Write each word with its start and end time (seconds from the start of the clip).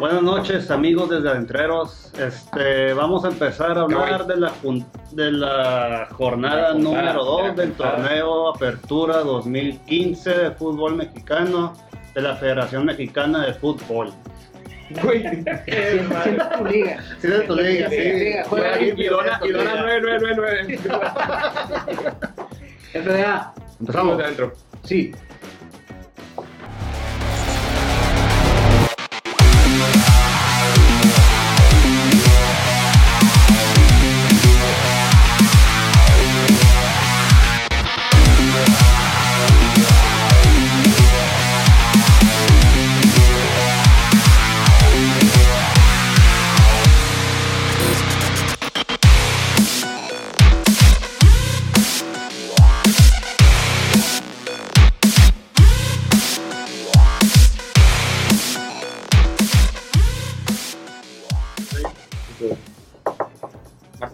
Buenas 0.00 0.22
noches, 0.22 0.70
amigos 0.70 1.10
desde 1.10 1.28
Adentreros. 1.28 2.10
Este, 2.18 2.94
vamos 2.94 3.22
a 3.26 3.28
empezar 3.28 3.76
a 3.76 3.82
hablar 3.82 4.26
de 4.26 4.38
la, 4.38 4.50
de 5.12 5.30
la 5.30 6.08
jornada 6.12 6.72
número 6.72 7.22
2 7.22 7.48
la 7.48 7.52
del 7.52 7.72
torneo 7.74 8.48
Apertura 8.48 9.18
2015 9.18 10.30
de 10.30 10.50
fútbol 10.52 10.96
mexicano 10.96 11.74
de 12.14 12.22
la 12.22 12.34
Federación 12.34 12.86
Mexicana 12.86 13.44
de 13.44 13.52
Fútbol. 13.52 14.10
Güey. 15.02 15.22
Siempre 15.66 16.44
tu 16.56 16.64
liga. 16.64 17.04
Sí, 17.20 17.28
de 17.28 17.40
tu 17.40 17.56
liga, 17.56 17.90
sí. 17.90 17.96
Liga, 17.96 18.44
juega 18.48 18.78
dona 19.52 19.82
9999. 19.82 20.78
FDA. 22.94 23.54
Empezamos. 23.78 24.18
adentro. 24.18 24.52
Sí. 24.82 25.12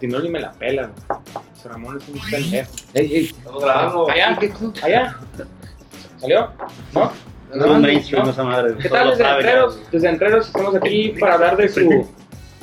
Martinoli 0.07 0.29
me 0.29 0.39
la 0.39 0.51
pela. 0.53 0.89
José 1.55 1.69
Ramón 1.69 1.97
es 1.97 2.07
un 2.07 2.19
pendejo. 2.31 2.71
Ey, 2.93 3.13
ey. 3.15 3.25
Estamos 3.25 3.63
grabando. 3.63 4.09
Allá, 4.09 4.37
¿Qué- 4.39 4.51
allá. 4.83 5.17
¿Salió? 6.19 6.51
¿No? 6.93 7.11
Es 7.53 7.61
un 7.61 7.81
mainstream 7.81 8.25
¿no? 8.25 8.31
esa 8.31 8.43
madre. 8.43 8.75
¿Qué 8.81 8.89
tal 8.89 9.09
desde 9.11 9.29
Entreros? 9.29 9.81
Desde 9.91 10.09
Entreros 10.09 10.47
estamos 10.47 10.75
aquí 10.75 11.09
para 11.19 11.35
hablar 11.35 11.57
de 11.57 11.69
su, 11.69 12.07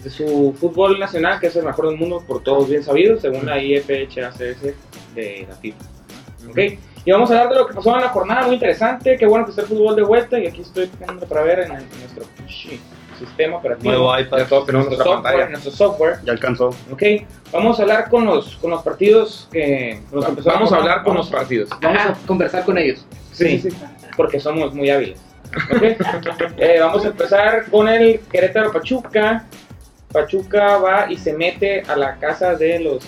de 0.03 0.11
su 0.11 0.55
fútbol 0.59 0.98
nacional, 0.98 1.39
que 1.41 1.47
es 1.48 1.56
el 1.56 1.65
mejor 1.65 1.89
del 1.89 1.97
mundo 1.98 2.22
por 2.27 2.42
todos 2.42 2.69
bien 2.69 2.83
sabidos, 2.83 3.20
según 3.22 3.47
la 3.47 3.59
IFHACS 3.62 4.39
de 5.15 5.47
la 5.48 5.55
FIFA. 5.56 5.78
¿Ok? 6.50 6.59
Y 7.06 7.12
vamos 7.12 7.31
a 7.31 7.34
hablar 7.34 7.50
de 7.50 7.59
lo 7.61 7.67
que 7.67 7.75
pasó 7.75 7.95
en 7.95 8.00
la 8.03 8.09
jornada, 8.09 8.47
muy 8.47 8.55
interesante. 8.55 9.17
Qué 9.19 9.27
bueno 9.27 9.45
que 9.45 9.50
está 9.50 9.62
el 9.62 9.69
fútbol 9.69 9.95
de 9.97 10.03
vuelta 10.03 10.39
y 10.39 10.47
aquí 10.47 10.62
estoy 10.62 10.87
para 11.28 11.42
ver 11.42 11.61
en, 11.61 11.72
el- 11.72 11.83
en 11.83 12.00
nuestro 12.00 12.25
sistema 13.19 13.57
operativo. 13.57 13.91
Nuevo 13.93 14.19
iPad. 14.19 14.39
Ya 14.39 14.47
todos 14.47 14.67
tenemos 14.67 14.87
nuestro 14.89 15.05
software, 15.12 15.51
nuestro 15.51 15.70
software. 15.73 16.17
Ya 16.25 16.33
alcanzó. 16.33 16.69
Ok, 16.91 17.03
vamos 17.53 17.79
a 17.79 17.83
hablar 17.83 18.09
con 18.11 18.25
los, 18.27 18.56
con 18.56 18.71
los 18.71 18.83
partidos 18.83 19.48
que 19.53 20.01
los 20.12 20.27
empezamos 20.29 20.55
Vamos 20.55 20.73
a 20.73 20.77
hablar 20.77 21.03
con 21.05 21.15
los 21.17 21.31
vamos- 21.31 21.41
partidos. 21.43 21.71
Vamos 21.81 22.01
a 22.01 22.15
conversar 22.27 22.65
con 22.65 22.79
ellos. 22.79 23.05
Sí, 23.33 23.62
porque 24.17 24.39
somos 24.41 24.75
muy 24.75 24.91
hábiles. 24.91 25.19
Ok, 25.75 25.83
eh, 26.59 26.77
vamos 26.81 27.05
a 27.05 27.09
empezar 27.09 27.67
con 27.71 27.89
el 27.89 28.21
Querétaro 28.31 28.73
Pachuca. 28.73 29.45
Pachuca 30.12 30.77
va 30.78 31.11
y 31.11 31.17
se 31.17 31.33
mete 31.33 31.83
a 31.83 31.97
la 31.97 32.17
casa 32.17 32.55
de 32.55 32.78
los 32.81 33.05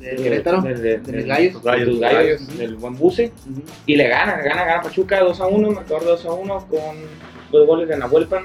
De 0.00 0.14
Querétaro. 0.16 0.60
de, 0.62 0.74
de- 0.74 0.98
de 0.98 1.12
de- 1.12 1.22
gallos. 1.24 1.54
los 1.54 1.62
gallos, 1.62 1.88
los 1.88 2.00
gallos, 2.00 2.58
del 2.58 2.74
buen 2.76 2.94
buce 2.96 3.32
Ujú. 3.50 3.62
y 3.86 3.96
le 3.96 4.08
gana, 4.08 4.36
gana, 4.38 4.64
gana 4.64 4.82
Pachuca 4.82 5.20
2 5.20 5.40
a 5.40 5.46
1, 5.46 5.70
marcador 5.72 6.04
2 6.04 6.24
a 6.26 6.32
1 6.32 6.66
con 6.68 6.96
dos 7.50 7.66
goles 7.66 7.88
de 7.88 7.96
Nahuel 7.96 8.26
Pan. 8.26 8.44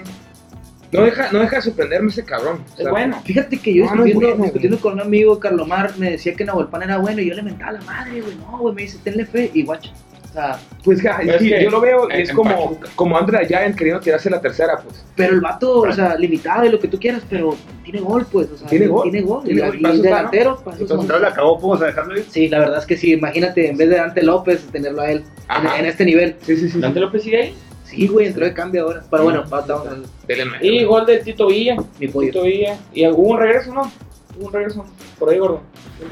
No 0.91 1.03
deja, 1.03 1.31
no 1.31 1.39
deja 1.39 1.57
de 1.57 1.61
sorprenderme 1.61 2.09
ese 2.09 2.23
cabrón. 2.25 2.63
O 2.77 2.81
Es 2.81 2.89
bueno. 2.89 3.21
Fíjate 3.23 3.57
que 3.59 3.73
yo 3.73 3.85
No, 3.85 3.95
no 3.95 4.03
discutiendo, 4.05 4.37
bueno, 4.37 4.43
discutiendo 4.45 4.79
con 4.79 4.93
un 4.93 5.01
amigo, 5.01 5.39
Carlomar, 5.39 5.93
me 5.97 6.11
decía 6.11 6.33
que 6.33 6.45
Nahuelpan 6.45 6.81
era 6.83 6.97
bueno 6.97 7.21
y 7.21 7.27
yo 7.29 7.35
le 7.35 7.43
mentaba 7.43 7.73
la 7.73 7.81
madre, 7.81 8.21
güey. 8.21 8.35
No, 8.37 8.57
güey, 8.57 8.73
me 8.75 8.81
dice, 8.83 8.97
tenle 9.03 9.25
fe 9.25 9.51
y 9.53 9.63
guacha. 9.63 9.91
O 9.91 10.31
sea, 10.31 10.59
Pues 10.83 11.01
ja, 11.01 11.21
es 11.23 11.37
que 11.37 11.63
yo 11.63 11.71
lo 11.71 11.81
veo 11.81 12.07
es 12.09 12.31
como, 12.31 12.51
Pachuca. 12.51 12.89
como 12.95 13.17
Andrea 13.17 13.47
Giant 13.47 13.75
queriendo 13.75 13.99
tirarse 13.99 14.29
la 14.29 14.39
tercera, 14.39 14.77
pues. 14.77 15.03
pero 15.15 15.33
el 15.33 15.41
vato, 15.41 15.79
o 15.79 15.91
sea, 15.91 16.15
limitado 16.15 16.65
y 16.65 16.69
lo 16.69 16.79
que 16.79 16.87
tú 16.87 16.99
quieras, 16.99 17.23
pero 17.27 17.55
tiene 17.83 17.99
gol, 17.99 18.27
pues. 18.31 18.47
O 18.51 18.57
sea, 18.57 18.67
Tiene 18.67 18.85
gol. 18.85 19.09
Tiene 19.09 19.21
gol. 19.25 19.43
Tiene 19.43 19.59
y, 19.61 19.63
gol, 19.65 19.75
y 19.79 19.81
¿no? 19.81 19.93
delantero, 19.97 20.57
Entonces, 20.59 20.87
son- 20.87 21.21
le 21.21 21.27
acabó, 21.27 21.59
¿podemos 21.59 21.79
dejarlo 21.79 22.15
ir? 22.17 22.25
Sí, 22.29 22.47
la 22.47 22.59
verdad 22.59 22.77
es 22.77 22.85
que 22.85 22.95
sí. 22.95 23.13
Imagínate, 23.13 23.69
en 23.71 23.77
vez 23.77 23.89
de 23.89 23.95
Dante 23.95 24.21
López, 24.21 24.67
tenerlo 24.71 25.01
a 25.01 25.09
él 25.11 25.23
en, 25.49 25.79
en 25.79 25.85
este 25.87 26.05
nivel. 26.05 26.35
Sí, 26.41 26.55
sí, 26.57 26.69
sí. 26.69 26.79
Dante 26.79 26.99
López 26.99 27.23
sigue 27.23 27.41
ahí. 27.41 27.55
Sí, 27.89 28.07
güey, 28.07 28.27
entró 28.27 28.45
de 28.45 28.53
cambio 28.53 28.83
ahora. 28.83 29.03
Pero 29.09 29.23
bueno, 29.23 29.43
va- 29.51 29.61
vamos 29.61 29.87
a 29.87 30.27
Dele, 30.27 30.45
Y 30.61 30.83
gol 30.83 31.05
de 31.05 31.17
Tito 31.19 31.47
Villa. 31.47 31.75
mi 31.99 32.07
pollo. 32.07 32.27
Tito 32.31 32.43
Villa. 32.43 32.77
¿Y 32.93 33.07
hubo 33.07 33.21
un 33.31 33.39
regreso, 33.39 33.73
no? 33.73 33.91
Hubo 34.37 34.47
un 34.47 34.53
regreso. 34.53 34.85
Por 35.17 35.29
ahí, 35.29 35.39
gordo. 35.39 35.61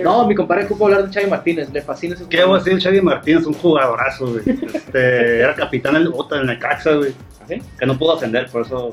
No, 0.03 0.27
mi 0.27 0.35
compadre 0.35 0.65
ocupa 0.65 0.85
hablar 0.85 1.07
de 1.07 1.13
Xavi 1.13 1.29
Martínez. 1.29 1.69
Le 1.71 1.81
fascina 1.81 2.15
ese 2.15 2.27
¿Qué 2.27 2.43
voy 2.43 2.59
a 2.59 2.63
decir? 2.63 2.81
Xavi 2.81 2.99
Martínez, 3.01 3.45
un 3.45 3.53
jugadorazo, 3.53 4.27
güey. 4.33 4.41
Este, 4.73 5.39
era 5.39 5.55
capitán 5.55 5.93
del 5.93 6.09
Bota, 6.09 6.35
del 6.37 6.47
Necaxa, 6.47 6.93
güey. 6.95 7.13
¿Así? 7.43 7.61
Que 7.79 7.85
no 7.85 7.97
pudo 7.97 8.15
ascender, 8.17 8.47
por 8.49 8.65
eso 8.65 8.89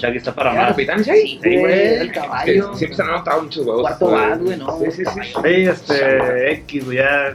Xavi 0.00 0.16
está 0.16 0.34
para 0.34 0.52
¿Era 0.52 0.60
más. 0.62 0.70
capitán 0.70 1.04
Xavi? 1.04 1.38
Sí, 1.40 1.56
güey, 1.58 1.94
el 1.98 2.10
caballo. 2.12 2.74
Siempre 2.74 2.96
se 2.96 3.02
han 3.02 3.10
anotado 3.10 3.42
muchos 3.42 3.64
huevos. 3.66 3.82
Cuarto 3.82 4.10
bat, 4.10 4.40
güey, 4.40 4.56
no. 4.56 4.78
Sí, 4.80 4.90
sí, 4.90 5.04
sí. 5.04 5.20
Sí, 5.22 5.48
este, 5.66 6.52
X, 6.54 6.84
güey, 6.86 6.96
ya. 6.98 7.32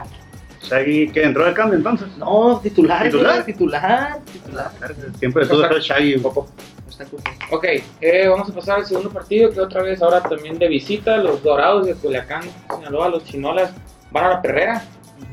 Shaggy, 0.62 1.10
¿qué? 1.10 1.22
¿Entró 1.24 1.44
de 1.44 1.54
cambio 1.54 1.78
entonces? 1.78 2.08
No, 2.18 2.60
titular, 2.62 3.04
¿Titular? 3.04 3.34
güey, 3.42 3.46
titular, 3.46 4.18
titular. 4.32 4.70
Siempre 5.18 5.42
estuvo 5.44 5.64
el 5.64 5.80
Shaggy. 5.80 6.14
Está 6.14 7.04
cool. 7.06 7.20
Ok, 7.50 7.64
eh, 8.00 8.28
vamos 8.28 8.50
a 8.50 8.54
pasar 8.54 8.78
al 8.80 8.86
segundo 8.86 9.10
partido, 9.10 9.50
que 9.50 9.60
otra 9.60 9.82
vez 9.82 10.02
ahora 10.02 10.20
también 10.22 10.58
de 10.58 10.68
visita, 10.68 11.16
los 11.16 11.42
Dorados 11.42 11.86
de 11.86 11.94
Culiacán, 11.94 12.42
Sinaloa, 12.74 13.08
los 13.08 13.24
Chinolas, 13.24 13.72
van 14.10 14.24
a 14.24 14.28
la 14.30 14.42
Perrera, 14.42 14.84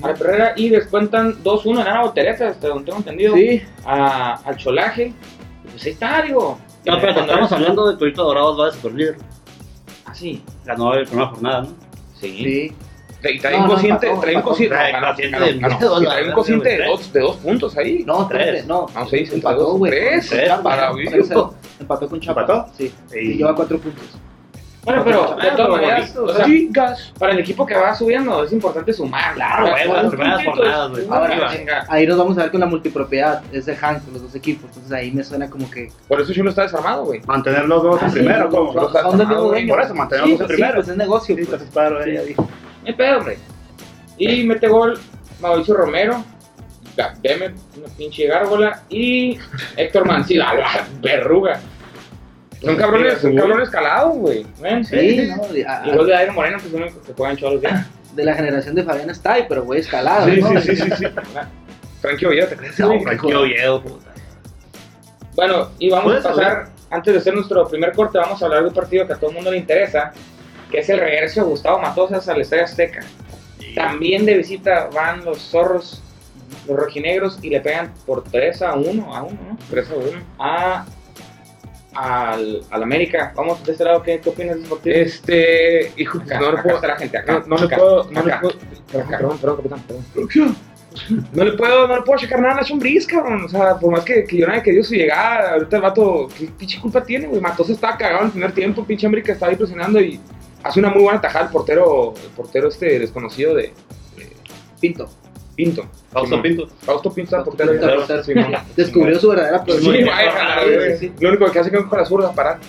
a 0.02 0.08
la 0.08 0.14
Perrera 0.14 0.54
y 0.56 0.70
descuentan 0.70 1.44
2-1 1.44 1.80
en 1.80 1.86
la 1.86 2.02
voltereta, 2.04 2.48
hasta 2.48 2.70
donde 2.70 2.86
tengo 2.86 3.00
entendido, 3.00 3.36
Sí, 3.36 3.62
a- 3.86 4.36
al 4.46 4.56
Cholaje. 4.56 5.08
Y 5.66 5.70
Pues 5.72 5.86
ahí 5.86 5.92
está, 5.92 6.22
digo. 6.22 6.58
No, 6.86 7.02
pero 7.02 7.14
Cuando 7.14 7.34
estamos 7.34 7.52
hablando 7.52 7.92
de 7.92 7.98
Torito 7.98 8.24
Dorados, 8.24 8.58
va 8.60 8.66
de 8.68 8.72
super 8.72 8.94
líder. 8.94 9.18
Ah, 10.06 10.16
sí. 10.16 10.42
Ganó 10.64 10.94
la 10.96 11.04
primera 11.04 11.28
jornada, 11.28 11.62
¿no? 11.64 11.68
Sí. 12.22 12.38
sí. 12.44 12.76
Trae, 13.22 13.58
un 13.60 13.68
cociente, 13.68 14.12
trae 14.22 14.36
un 14.36 14.42
cociente. 14.44 14.76
De 14.78 14.92
dos, 16.86 17.12
de 17.14 17.20
dos 17.20 17.36
puntos 17.38 17.76
ahí. 17.78 18.04
No, 18.06 18.28
Tres. 18.28 18.66
no. 18.68 18.86
No, 18.94 19.08
seis, 19.08 19.32
empató, 19.34 19.74
güey. 19.74 19.92
tres. 19.92 20.32
Empató 21.80 22.08
con 22.08 22.20
Chapa. 22.20 22.42
¿Empató? 22.42 22.68
Sí. 22.78 22.94
Y- 23.16 23.38
lleva 23.38 23.56
cuatro 23.56 23.80
puntos. 23.80 24.04
Bueno, 24.84 25.02
pero 25.04 25.36
de 25.42 25.50
Ah, 25.50 25.56
todas 25.58 25.72
maneras, 25.72 26.16
o 26.16 26.34
sea, 26.34 26.46
para 27.20 27.34
el 27.34 27.40
equipo 27.40 27.66
que 27.66 27.76
va 27.76 27.94
subiendo 27.94 28.42
es 28.46 28.54
importante 28.54 28.94
sumar. 28.94 29.34
Claro, 29.34 29.68
güey, 29.72 29.86
las 29.86 30.06
primeras 30.10 30.46
jornadas, 30.46 30.92
güey. 30.92 31.06
Ahora. 31.10 31.52
Ahí 31.90 32.08
nos 32.08 32.18
vamos 32.18 32.38
a 32.38 32.44
ver 32.44 32.52
con 32.52 32.62
la 32.62 32.68
multipropiedad. 32.68 33.42
Es 33.52 33.66
de 33.66 33.76
Hank, 33.76 34.04
los 34.14 34.22
dos 34.22 34.36
equipos. 34.36 34.70
Entonces 34.70 34.92
ahí 34.94 35.12
me 35.12 35.26
suena 35.26 35.50
como 35.50 35.70
que. 35.70 35.92
Por 36.08 36.22
eso 36.22 36.32
Chulo 36.32 36.52
está 36.52 36.62
desarmado, 36.62 37.04
güey. 37.04 37.20
Mantener 37.26 37.66
los 37.66 37.84
dos 37.84 38.00
Ah, 38.02 38.06
en 38.06 38.12
sí, 38.12 38.20
primero, 38.20 38.46
Ah, 38.46 38.48
dueño. 39.36 39.74
por 39.76 39.84
eso, 39.84 39.94
mantener 39.94 40.22
los 40.22 40.30
dos 40.40 40.48
pues, 40.48 40.56
primero. 40.56 40.72
sí, 40.72 40.76
pues 40.78 40.88
es 40.88 40.96
negocio. 40.98 41.36
Sí, 41.36 41.44
pues. 42.88 42.88
Sí. 42.88 42.92
hay 42.92 42.94
pedo, 42.94 43.18
hombre. 43.20 43.38
Y 44.18 44.44
mete 44.44 44.68
gol 44.68 45.00
Mauricio 45.42 45.76
Romero. 45.76 46.24
Deme 47.22 47.54
una 47.78 47.88
pinche 47.96 48.26
gárgola. 48.28 48.82
Y 48.90 49.38
Héctor 49.76 50.06
Mancilla, 50.06 50.54
la 50.54 50.88
verruga. 51.02 51.60
Son 52.62 52.76
cabrones, 52.76 53.20
son 53.20 53.36
cabrones 53.36 53.70
calados, 53.70 54.18
güey. 54.18 54.44
¿Ven? 54.60 54.84
Sí, 54.84 55.30
no, 55.38 55.48
de, 55.54 55.64
a- 55.66 55.84
gol 55.96 56.08
de 56.08 56.16
Aire 56.16 56.32
Moreno, 56.32 56.58
que 56.58 56.68
es 56.68 56.74
el 56.74 56.82
único 56.82 57.02
que 57.04 57.14
juegan 57.14 57.38
cholos 57.38 57.62
bien. 57.62 57.86
de 58.16 58.26
la 58.26 58.34
generación 58.34 58.74
de 58.74 58.84
Fabián 58.84 59.12
está 59.12 59.34
ahí, 59.34 59.46
pero 59.48 59.64
güey, 59.64 59.82
escalado. 59.82 60.28
Sí, 60.28 60.42
¿no? 60.42 60.60
sí, 60.60 60.76
sí, 60.76 60.76
sí, 60.76 60.92
sí. 60.98 61.06
Frankie 62.02 62.26
Oviedo, 62.26 62.48
¿te 62.48 62.56
crees? 62.56 62.80
No? 62.80 63.00
Frankie 63.02 63.34
Oviedo, 63.34 63.84
puta. 63.84 64.12
Bueno, 65.36 65.70
y 65.78 65.90
vamos 65.92 66.16
a 66.16 66.30
pasar, 66.30 66.70
antes 66.90 67.14
de 67.14 67.20
hacer 67.20 67.36
nuestro 67.36 67.68
primer 67.68 67.92
corte, 67.94 68.18
vamos 68.18 68.42
a 68.42 68.46
hablar 68.46 68.64
de 68.64 68.70
un 68.70 68.74
partido 68.74 69.06
que 69.06 69.14
a 69.14 69.18
todo 69.18 69.30
el 69.30 69.36
mundo 69.36 69.52
le 69.52 69.58
interesa, 69.58 70.12
que 70.72 70.80
es 70.80 70.90
el 70.90 71.00
regreso 71.00 71.42
de 71.42 71.48
Gustavo 71.48 71.80
Matosas 71.80 72.28
al 72.30 72.42
Estadio 72.42 72.64
Azteca. 72.64 73.02
También 73.76 74.26
de 74.26 74.36
visita 74.38 74.90
van 74.94 75.24
los 75.24 75.40
zorros, 75.40 76.02
los 76.68 76.78
rojinegros, 76.78 77.40
y 77.42 77.50
le 77.50 77.62
pegan 77.62 77.94
por 78.06 78.24
3 78.24 78.62
a 78.64 78.74
1, 78.76 79.16
a 79.16 79.24
1, 79.24 79.40
¿no? 79.50 79.58
3 79.70 79.90
a 79.90 79.96
1. 79.96 80.06
A, 80.40 80.86
al, 81.94 82.64
al 82.70 82.84
América. 82.84 83.34
Vamos 83.36 83.64
de 83.66 83.72
este 83.72 83.84
lado, 83.84 84.02
¿qué, 84.04 84.20
qué 84.20 84.30
opinas 84.30 84.56
de 84.56 84.62
ese 84.62 84.70
partido? 84.70 84.96
Este, 84.96 85.92
hijo, 85.98 86.20
Acá, 86.20 86.40
no 86.40 86.52
le 86.52 86.54
acá 86.54 86.64
puedo. 86.64 86.76
está 86.76 86.88
la 86.88 86.98
gente, 86.98 87.18
acá. 87.18 87.34
No, 87.34 87.46
no 87.48 87.58
le 87.58 87.66
acá, 87.66 87.78
puedo. 87.78 88.12
No 88.12 88.24
le 88.24 88.34
puedo. 88.38 88.56
Perdón, 88.92 89.38
perdón, 89.38 89.58
capitán, 89.58 89.84
perdón. 89.88 90.56
No 91.32 91.44
le 91.44 91.52
puedo, 91.54 91.88
no 91.88 91.96
le 91.98 92.02
puedo 92.02 92.20
checar 92.20 92.40
nada 92.40 92.54
a 92.54 92.58
Nacho 92.58 92.76
Briz, 92.78 93.06
cabrón. 93.06 93.46
O 93.46 93.50
sea, 93.50 93.76
por 93.78 93.92
más 93.92 94.04
que, 94.04 94.24
que 94.24 94.38
yo 94.38 94.48
no 94.48 94.54
haya 94.54 94.64
querido 94.64 94.84
su 94.84 94.96
llegada, 94.96 95.54
ahorita 95.54 95.76
el 95.76 95.82
vato, 95.84 96.28
¿qué 96.36 96.48
pinche 96.58 96.80
culpa 96.82 97.04
tiene, 97.04 97.28
güey? 97.28 97.40
Matos 97.40 97.70
estaba 97.70 97.96
cagado 97.98 98.22
en 98.22 98.26
el 98.26 98.32
primer 98.32 98.52
tiempo, 98.54 98.84
pinche 98.84 99.06
América 99.06 99.34
estaba 99.34 99.52
ahí 99.52 99.58
presionando 99.58 100.00
y 100.02 100.20
hace 100.68 100.80
una 100.80 100.90
muy 100.90 101.04
buena 101.04 101.22
tajada 101.22 101.46
el 101.46 101.52
portero, 101.52 102.14
el 102.16 102.30
portero 102.32 102.68
este 102.70 103.00
desconocido 103.00 103.56
de, 103.56 103.74
Pinto. 104.80 105.10
Pinto. 105.56 105.88
Fausto 106.12 106.28
Simón. 106.36 106.42
Pinto. 106.44 106.68
Fausto 106.82 107.12
Pinto 107.12 107.32
Fausto 107.32 107.50
portero. 107.50 107.72
Pinto, 107.72 107.96
portero. 107.96 108.24
Simón. 108.24 108.54
Descubrió 108.76 109.20
su 109.20 109.30
verdadera 109.30 109.64
Sí. 110.98 111.12
Lo 111.20 111.30
único 111.30 111.52
que 111.52 111.60
hace 111.60 111.72
que 111.72 111.84
con 111.84 111.98
la 111.98 112.06
zurda 112.06 112.32
parar. 112.32 112.60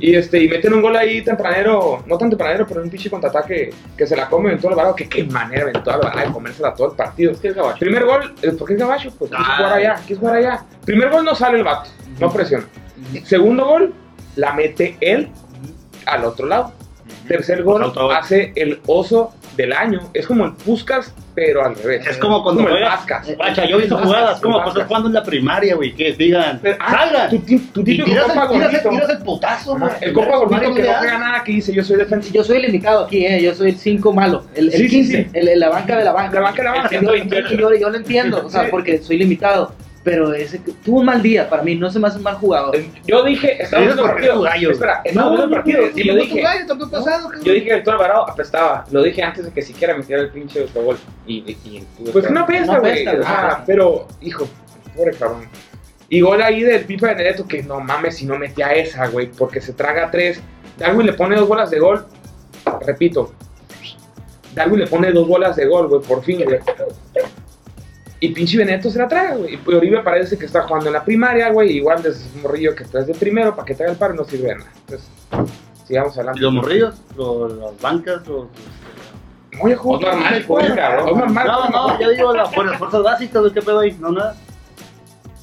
Y 0.00 0.14
este, 0.14 0.42
y 0.42 0.48
meten 0.48 0.72
un 0.72 0.80
gol 0.80 0.96
ahí 0.96 1.22
tempranero, 1.22 2.02
no 2.06 2.16
tan 2.16 2.30
tempranero, 2.30 2.66
pero 2.66 2.82
un 2.82 2.88
pinche 2.88 3.10
contraataque 3.10 3.70
que 3.96 4.06
se 4.06 4.16
la 4.16 4.28
come 4.28 4.48
Ventura 4.50 4.72
Alvarado, 4.72 4.96
que 4.96 5.06
qué 5.08 5.24
manera 5.24 5.66
Ventura 5.66 5.96
Alvarado 5.96 6.26
de 6.28 6.32
comérsela 6.32 6.74
todo 6.74 6.90
el 6.90 6.96
partido. 6.96 7.32
Es 7.32 7.40
que 7.40 7.48
es 7.48 7.54
gabacho. 7.54 7.78
Primer 7.78 8.04
gol, 8.04 8.34
eh, 8.42 8.52
¿por 8.52 8.66
qué 8.66 8.74
es 8.74 8.80
gabacho? 8.80 9.12
Pues 9.18 9.30
quiso 9.30 9.42
Ah. 9.44 9.56
jugar 9.58 9.72
allá, 9.74 9.96
quiso 10.06 10.20
jugar 10.20 10.36
allá. 10.36 10.64
Primer 10.84 11.10
gol 11.10 11.24
no 11.24 11.34
sale 11.34 11.58
el 11.58 11.64
vato, 11.64 11.90
no 12.18 12.32
presiona. 12.32 12.64
Segundo 13.24 13.66
gol, 13.66 13.94
la 14.36 14.54
mete 14.54 14.96
él 15.00 15.28
al 16.06 16.24
otro 16.24 16.46
lado. 16.46 16.72
Tercer 17.28 17.62
gol, 17.62 17.92
hace 18.14 18.52
el 18.56 18.80
oso 18.86 19.32
del 19.56 19.72
año. 19.72 20.00
Es 20.14 20.26
como 20.26 20.44
el 20.46 20.52
Puskas, 20.52 21.14
pero 21.34 21.64
al 21.64 21.74
revés. 21.76 22.06
Es 22.06 22.18
como 22.18 22.42
cuando 22.42 22.62
el 22.62 22.68
juegas- 22.68 22.90
Vascas. 22.96 23.28
Pacha, 23.38 23.64
yo 23.66 23.76
he 23.76 23.80
visto 23.80 23.96
jugadas 23.98 24.40
como 24.40 24.54
cuando 24.54 24.70
estás 24.72 24.86
jugando 24.88 25.08
en 25.08 25.14
la 25.14 25.22
primaria, 25.22 25.74
güey, 25.74 25.94
que 25.94 26.12
digan, 26.14 26.58
Pero, 26.62 26.76
ah, 26.80 26.90
salgan. 26.90 27.34
Y 27.34 27.38
típico 27.38 27.82
tiras 27.84 27.98
el, 28.08 28.12
tiras, 28.14 28.28
el, 28.30 28.48
gordito. 28.60 28.88
tiras 28.90 29.10
el 29.10 29.18
putazo, 29.18 29.76
güey. 29.78 29.92
El 30.00 30.12
compa 30.12 30.36
gordito 30.36 30.74
que 30.74 30.82
no 30.82 30.92
juega 30.98 31.18
nada, 31.18 31.44
que 31.44 31.52
dice 31.52 31.72
yo 31.72 31.84
soy 31.84 31.96
defensivo. 31.96 32.34
Yo 32.34 32.44
soy 32.44 32.56
el 32.56 32.62
limitado 32.62 33.04
aquí, 33.04 33.24
¿eh? 33.26 33.42
yo 33.42 33.54
soy 33.54 33.70
el 33.70 33.76
5 33.76 34.12
malo, 34.12 34.44
el, 34.54 34.66
el 34.66 34.72
Sí, 34.72 34.88
sí, 34.88 34.88
15, 34.88 35.24
sí. 35.24 35.30
El, 35.32 35.48
el- 35.48 35.60
la 35.60 35.68
banca 35.68 35.96
de 35.96 36.04
la 36.04 36.12
banca. 36.12 36.34
La 36.34 36.40
banca 36.40 36.56
de 36.58 36.64
la 36.64 36.72
banca. 36.72 37.00
Yo, 37.00 37.14
yo, 37.14 37.74
yo 37.76 37.90
lo 37.90 37.96
entiendo, 37.96 38.44
o 38.46 38.50
sea, 38.50 38.68
porque 38.70 38.98
soy 38.98 39.18
limitado, 39.18 39.74
pero 40.04 40.32
ese 40.34 40.58
tuvo 40.84 41.00
un 41.00 41.06
mal 41.06 41.22
día 41.22 41.48
para 41.48 41.62
mí, 41.62 41.74
no 41.76 41.90
se 41.90 41.98
me 41.98 42.08
hace 42.08 42.16
un 42.18 42.24
mal 42.24 42.34
jugador. 42.36 42.76
Yo 43.06 43.22
dije, 43.24 43.62
estaba 43.62 43.82
viendo 43.84 44.02
el 44.04 44.10
partido. 44.10 44.40
gallo. 44.42 44.70
Espera, 44.72 45.00
estaba 45.04 45.28
viendo 45.28 45.44
el 45.44 45.50
partido. 45.50 45.82
Y 45.94 46.06
yo 46.06 46.14
dije, 46.16 46.42
pasado, 46.90 47.30
yo 47.42 47.52
dije 47.52 47.66
que 47.66 47.74
el 47.74 47.82
Toro 47.82 47.96
Alvarado 47.98 48.28
apestaba. 48.28 48.84
Lo 48.90 49.02
dije 49.02 49.22
antes 49.22 49.44
de 49.44 49.52
que 49.52 49.62
siquiera 49.62 49.96
metiera 49.96 50.22
el 50.22 50.30
pinche 50.30 50.60
autogol. 50.62 50.98
Y, 51.26 51.38
y, 51.64 51.86
y 52.02 52.10
Pues 52.12 52.26
que- 52.26 52.32
no 52.32 52.40
apesta, 52.40 52.74
No 52.74 52.80
güey. 52.80 52.92
apesta, 52.92 53.10
güey. 53.12 53.24
Ah, 53.26 53.62
pero, 53.66 54.08
hijo, 54.20 54.48
pobre 54.96 55.12
cabrón. 55.12 55.48
Y 56.08 56.20
gol 56.20 56.42
ahí 56.42 56.62
del 56.62 56.84
Pipa 56.84 57.06
Benedetto, 57.06 57.46
que 57.46 57.62
no 57.62 57.80
mames 57.80 58.16
si 58.18 58.26
no 58.26 58.36
metía 58.38 58.72
esa, 58.74 59.06
güey, 59.06 59.28
porque 59.30 59.60
se 59.60 59.72
traga 59.72 60.10
tres. 60.10 60.40
Darwin 60.78 61.06
le 61.06 61.12
pone 61.14 61.36
dos 61.36 61.48
bolas 61.48 61.70
de 61.70 61.78
gol. 61.78 62.04
Repito, 62.86 63.32
Darwin 64.54 64.80
le 64.80 64.86
pone 64.86 65.10
dos 65.12 65.26
bolas 65.26 65.56
de 65.56 65.64
gol, 65.66 65.88
güey, 65.88 66.02
por 66.02 66.22
fin, 66.22 66.42
güey. 66.44 66.58
Y 68.24 68.28
pinche 68.28 68.56
Benedetto 68.56 68.88
se 68.88 69.00
la 69.00 69.08
traga, 69.08 69.34
güey. 69.34 69.54
Y 69.66 69.74
Oribe 69.74 69.98
parece 70.00 70.38
que 70.38 70.46
está 70.46 70.62
jugando 70.62 70.86
en 70.86 70.92
la 70.92 71.04
primaria, 71.04 71.50
güey. 71.50 71.72
Igual 71.72 72.04
desde 72.04 72.24
un 72.36 72.42
morrillo 72.42 72.72
que 72.72 72.84
traes 72.84 73.08
de 73.08 73.14
primero 73.14 73.52
para 73.56 73.66
que 73.66 73.74
te 73.74 73.82
haga 73.82 73.90
el 73.92 73.98
paro 73.98 74.14
no 74.14 74.22
sirve 74.22 74.48
de 74.50 74.54
nada. 74.58 74.70
Entonces, 74.86 75.08
sigamos 75.88 76.14
Y 76.14 76.18
adelante. 76.20 76.40
los 76.40 76.52
morrillos, 76.52 76.94
los, 77.16 77.52
las 77.58 77.80
bancas, 77.80 78.24
los... 78.28 78.46
Oye, 79.60 79.74
juego 79.74 79.98
Pues 79.98 80.12
normal, 80.14 80.44
juego, 80.44 80.66
pues, 80.68 80.72
cabrón. 80.80 81.02
juego 81.02 81.18
normal, 81.18 81.46
No, 81.48 81.68
no, 81.88 82.00
yo 82.00 82.10
digo 82.10 82.32
las 82.32 82.54
fuerzas, 82.54 82.78
fuerzas 82.78 83.02
básicas, 83.02 83.42
¿qué 83.52 83.60
pedo 83.60 83.80
ahí? 83.80 83.96
No, 83.98 84.12
nada. 84.12 84.36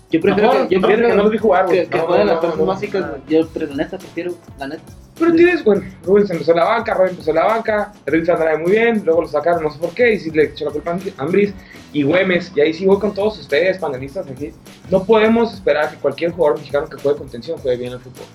Yo 0.10 0.22
prefiero 0.22 0.54
No, 0.54 0.68
que, 0.70 0.76
yo 0.76 0.82
prefiero 0.82 1.10
que 1.10 1.16
no 1.16 1.40
jugar, 1.40 1.66
güey. 1.66 1.80
que, 1.84 1.90
que 1.90 1.98
No, 1.98 2.04
jueguen 2.06 2.28
no, 2.28 2.32
las 2.32 2.40
fuerzas 2.40 2.60
no. 2.62 2.66
básicas. 2.66 3.06
Yo, 3.28 3.48
pero 3.54 3.68
la 3.68 3.76
neta, 3.76 3.98
prefiero, 3.98 4.32
la 4.58 4.68
neta. 4.68 4.84
Pero 5.20 5.34
tienes, 5.34 5.64
bueno, 5.66 5.84
Rubén 6.04 6.26
se 6.28 6.34
empezó 6.34 6.52
en 6.52 6.58
la 6.58 6.64
banca, 6.66 6.94
Rubén 6.94 7.10
empezó 7.12 7.30
en 7.32 7.36
la 7.36 7.46
banca, 7.46 7.92
Rubén 8.06 8.32
andaba 8.32 8.58
muy 8.58 8.72
bien, 8.72 9.02
luego 9.06 9.22
lo 9.24 9.28
sacaron 9.28 9.62
no 9.64 9.70
sé 9.72 9.78
por 9.80 9.90
qué, 9.94 10.14
y 10.14 10.20
si 10.20 10.32
le 10.32 10.44
echó 10.46 10.66
la 10.66 10.72
culpa 10.72 10.92
a 10.92 11.22
Ambris 11.24 11.54
y 11.92 12.04
Güemes, 12.04 12.52
y 12.56 12.62
ahí 12.62 12.74
sí 12.74 12.86
voy 12.86 13.00
con 13.00 13.14
todos 13.14 13.38
ustedes, 13.40 13.78
panelistas 13.80 14.28
aquí. 14.30 14.52
No 14.90 15.04
podemos 15.04 15.54
esperar 15.54 15.90
que 15.92 15.98
cualquier 15.98 16.32
jugador 16.32 16.58
mexicano 16.60 16.88
que 16.88 17.02
juegue 17.02 17.18
contención 17.18 17.58
juegue 17.60 17.78
bien 17.78 17.94
el 17.94 18.00
fútbol. 18.00 18.26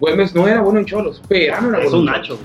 Güemes 0.00 0.34
no 0.34 0.48
era 0.48 0.60
bueno 0.62 0.80
en 0.80 0.86
cholos, 0.86 1.22
pero 1.28 1.60
no 1.60 1.68
era 1.68 1.78
Es 1.78 1.90
bueno 1.90 2.02
un 2.02 2.08
en 2.08 2.14
Nacho. 2.14 2.38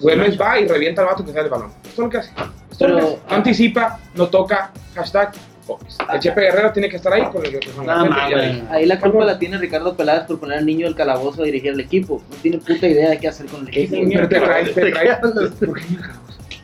Güemes 0.00 0.38
va 0.40 0.58
y 0.58 0.66
revienta 0.66 1.02
al 1.02 1.08
vato 1.08 1.24
que 1.24 1.32
sale 1.32 1.44
el 1.44 1.50
balón. 1.50 1.70
Esto 1.84 1.88
es 1.90 1.98
lo 1.98 2.10
que 2.10 2.18
hace. 2.18 2.30
Esto 2.70 2.84
es 2.86 2.90
lo 2.90 2.96
que 2.96 3.02
Pero- 3.02 3.06
hace. 3.06 3.20
No 3.30 3.34
anticipa, 3.36 4.00
no 4.14 4.28
toca, 4.28 4.72
hashtag. 4.94 5.32
Fox. 5.66 5.98
El 6.12 6.20
Chepe 6.20 6.40
Guerrero 6.40 6.72
tiene 6.72 6.88
que 6.88 6.96
estar 6.96 7.12
ahí 7.12 7.24
con 7.24 7.44
el 7.44 7.58
con 7.74 7.86
la 7.86 7.94
Nada 7.96 8.04
más, 8.08 8.30
güey. 8.30 8.62
Ahí 8.70 8.86
la 8.86 9.00
culpa 9.00 9.24
la 9.24 9.38
tiene 9.38 9.58
Ricardo 9.58 9.96
Peláez 9.96 10.24
por 10.24 10.38
poner 10.38 10.58
al 10.58 10.66
niño 10.66 10.86
del 10.86 10.94
calabozo 10.94 11.42
a 11.42 11.44
dirigir 11.44 11.72
el 11.72 11.80
equipo. 11.80 12.22
No 12.30 12.36
tiene 12.36 12.58
puta 12.58 12.86
idea 12.86 13.10
de 13.10 13.18
qué 13.18 13.28
hacer 13.28 13.46
con 13.46 13.62
el 13.62 13.68
equipo. 13.68 13.96
güey. 13.96 14.10
Pero 14.14 14.28
te 14.28 14.40
trae, 14.40 14.64
te 14.64 14.90
trae. 14.92 15.16
¿Por 15.66 15.80
qué? 15.80 15.86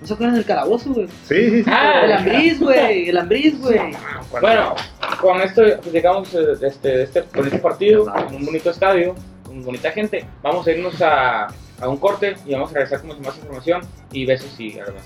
¿No 0.00 0.08
se 0.08 0.14
acuerdan 0.14 0.34
del 0.34 0.44
calabozo, 0.44 0.92
güey? 0.94 1.06
Sí, 1.28 1.50
sí, 1.50 1.62
sí. 1.62 1.70
Ah, 1.72 2.02
El 2.04 2.12
Ambriz, 2.12 2.58
güey. 2.60 3.08
El 3.08 3.18
Ambriz, 3.18 3.60
güey. 3.60 3.78
Bueno, 4.40 4.74
con 5.20 5.40
esto 5.40 5.62
pues, 5.80 5.92
llegamos 5.92 6.34
eh, 6.34 6.56
de 6.58 6.66
este, 6.68 6.88
de 6.88 7.02
este 7.04 7.22
bonito 7.34 7.58
partido, 7.60 8.12
en 8.16 8.34
un 8.34 8.44
bonito 8.46 8.70
estadio, 8.70 9.14
con 9.44 9.62
bonita 9.62 9.92
gente. 9.92 10.24
Vamos 10.42 10.66
a 10.66 10.72
irnos 10.72 11.00
a, 11.02 11.46
a 11.80 11.88
un 11.88 11.98
corte 11.98 12.34
y 12.44 12.52
vamos 12.52 12.70
a 12.70 12.74
regresar 12.74 13.00
con 13.02 13.20
más 13.22 13.36
información 13.36 13.82
y 14.12 14.26
besos 14.26 14.58
y 14.58 14.76
armas. 14.78 15.04